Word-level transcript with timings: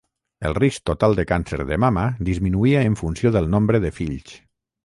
El 0.49 0.55
risc 0.57 0.87
total 0.89 1.13
de 1.19 1.25
càncer 1.33 1.59
de 1.73 1.77
mama 1.85 2.07
disminuïa 2.31 2.83
en 2.93 2.99
funció 3.05 3.37
del 3.39 3.55
nombre 3.57 3.83
de 3.85 3.97
fills. 4.01 4.35